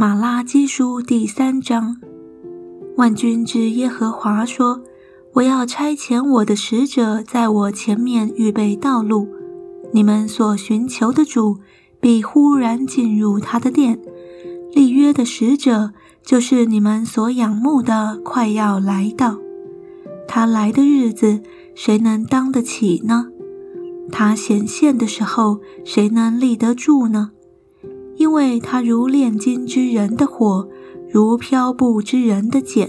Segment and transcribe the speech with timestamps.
[0.00, 1.98] 马拉基书第三章，
[2.96, 4.80] 万军之耶和华说
[5.36, 9.28] ：“我要差遣我的使者在我前面预备道路，
[9.92, 11.58] 你们所寻求的主
[12.00, 14.00] 必忽然进入他的殿。
[14.72, 15.92] 立约的使者
[16.24, 19.36] 就是你们所仰慕的，快要来到。
[20.26, 21.42] 他来的日子，
[21.74, 23.26] 谁能当得起呢？
[24.10, 27.32] 他显现的时候，谁能立得住呢？”
[28.30, 30.68] 因为他如炼金之人的火，
[31.10, 32.88] 如漂布之人的茧，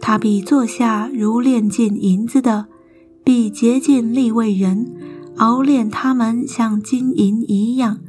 [0.00, 2.66] 他必坐下如炼尽银子的，
[3.22, 4.92] 必洁净利为人，
[5.36, 8.00] 熬炼他们像金银一样，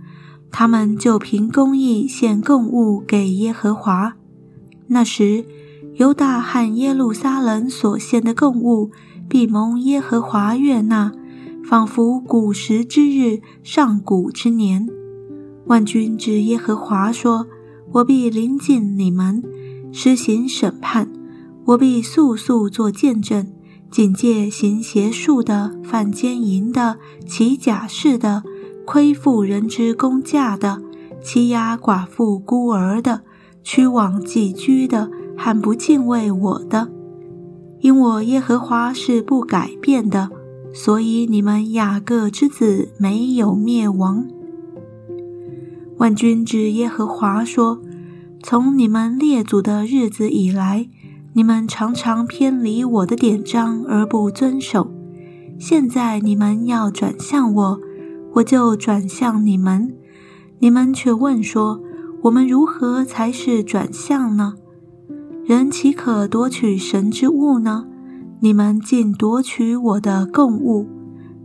[0.50, 4.16] 他们就凭公义献供物给耶和华。
[4.88, 5.46] 那时，
[5.98, 8.90] 犹大和耶路撒冷所献的供物，
[9.30, 11.12] 必蒙耶和华悦纳，
[11.64, 14.90] 仿佛古时之日，上古之年。
[15.70, 17.46] 万军之耶和华说
[17.94, 19.44] ：“我必临近你们，
[19.92, 21.06] 施行审判；
[21.66, 23.46] 我必速速做见证，
[23.92, 28.42] 警戒行邪术的、犯奸淫的、起假誓的、
[28.84, 30.82] 亏负人之公价的、
[31.22, 33.22] 欺压寡妇孤儿的、
[33.62, 36.90] 屈枉寄居的、和不敬畏我的。
[37.82, 40.32] 因我耶和华是不改变的，
[40.74, 44.28] 所以你们雅各之子没有灭亡。”
[46.00, 47.82] 万军之耶和华说
[48.42, 50.88] ：“从你们列祖的日子以来，
[51.34, 54.90] 你们常常偏离我的典章而不遵守。
[55.58, 57.80] 现在你们要转向我，
[58.36, 59.94] 我就转向你们。
[60.60, 61.82] 你们却问说：
[62.22, 64.54] 我们如何才是转向呢？
[65.46, 67.86] 人岂可夺取神之物呢？
[68.40, 70.88] 你们竟夺取我的供物。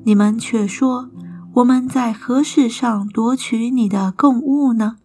[0.05, 1.11] 你们却说。”
[1.55, 4.97] 我们在何事上夺取你的供物呢？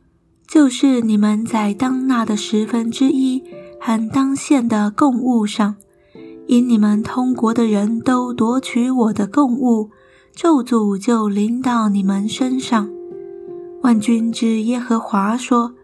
[0.47, 3.44] 就是你们在当纳的十分之一
[3.80, 5.75] 和当献的供物上，
[6.47, 9.91] 因你们通国的人都夺取我的供物，
[10.34, 12.90] 咒诅就临到你们身上。
[13.84, 15.75] 万军之耶和华说：“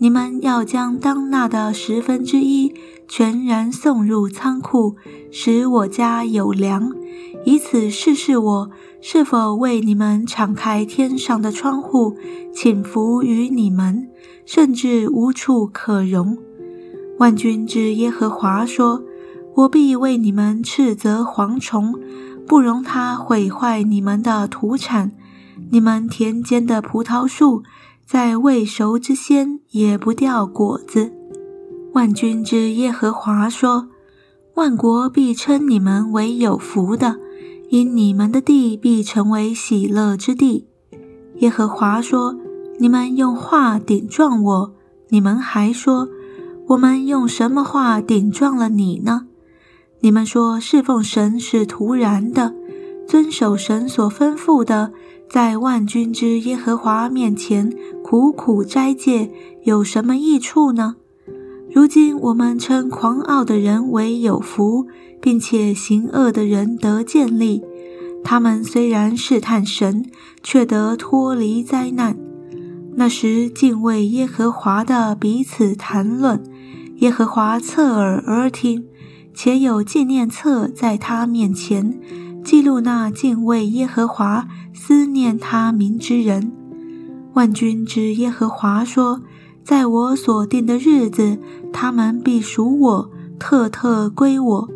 [0.00, 2.72] 你们要将当纳的十分之一
[3.06, 4.96] 全然送入仓库，
[5.30, 6.90] 使我家有粮，
[7.44, 8.70] 以此试试我。”
[9.06, 12.16] 是否为你们敞开天上的窗户，
[12.54, 14.08] 请福于你们，
[14.46, 16.38] 甚至无处可容？
[17.18, 19.02] 万军之耶和华说
[19.56, 21.94] ：“我必为你们斥责蝗虫，
[22.46, 25.12] 不容它毁坏你们的土产。
[25.70, 27.62] 你们田间的葡萄树，
[28.06, 31.12] 在未熟之先也不掉果子。”
[31.92, 33.88] 万军之耶和华说
[34.54, 37.18] ：“万国必称你们为有福的。”
[37.70, 40.68] 因你们的地必成为喜乐之地，
[41.38, 42.36] 耶和华说
[42.78, 44.74] ：“你们用话顶撞我，
[45.08, 46.08] 你们还说，
[46.68, 49.26] 我们用什么话顶撞了你呢？
[50.00, 52.54] 你们说侍奉神是徒然的，
[53.08, 54.92] 遵守神所吩咐的，
[55.28, 57.72] 在万军之耶和华面前
[58.04, 59.32] 苦苦斋戒，
[59.64, 60.96] 有什么益处呢？
[61.74, 64.86] 如今我们称狂傲的人为有福。”
[65.24, 67.62] 并且行恶的人得建立，
[68.22, 70.04] 他们虽然试探神，
[70.42, 72.14] 却得脱离灾难。
[72.94, 76.42] 那时敬畏耶和华的彼此谈论，
[76.96, 78.84] 耶和华侧耳而听，
[79.32, 81.98] 且有纪念册在他面前，
[82.44, 86.52] 记录那敬畏耶和华、思念他名之人。
[87.32, 89.22] 万军之耶和华说
[89.64, 91.38] ：“在我所定的日子，
[91.72, 94.68] 他们必属我，特特归我。”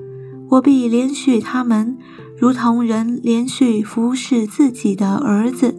[0.50, 1.98] 我必连续他们，
[2.38, 5.76] 如同人连续服侍自己的儿子。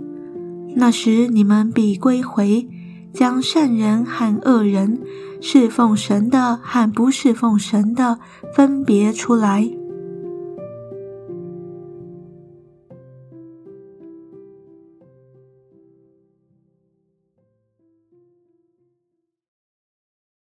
[0.76, 2.70] 那时你们必归回，
[3.12, 5.02] 将善人和恶人、
[5.42, 8.20] 侍奉神的和不侍奉神的
[8.56, 9.79] 分别出来。